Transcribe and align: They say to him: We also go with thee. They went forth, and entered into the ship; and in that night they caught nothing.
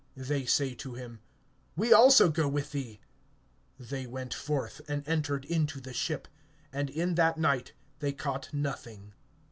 They 0.17 0.47
say 0.47 0.73
to 0.73 0.95
him: 0.95 1.19
We 1.75 1.93
also 1.93 2.31
go 2.31 2.47
with 2.47 2.71
thee. 2.71 3.01
They 3.79 4.07
went 4.07 4.33
forth, 4.33 4.81
and 4.87 5.07
entered 5.07 5.45
into 5.45 5.79
the 5.79 5.93
ship; 5.93 6.27
and 6.73 6.89
in 6.89 7.13
that 7.13 7.37
night 7.37 7.73
they 7.99 8.11
caught 8.11 8.51
nothing. 8.51 9.13